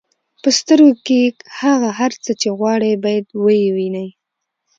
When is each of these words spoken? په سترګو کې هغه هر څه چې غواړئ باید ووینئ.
په 0.41 0.49
سترګو 0.59 0.93
کې 1.05 1.21
هغه 1.59 1.89
هر 1.99 2.11
څه 2.23 2.31
چې 2.41 2.47
غواړئ 2.59 2.93
باید 3.05 3.25
ووینئ. 3.43 4.09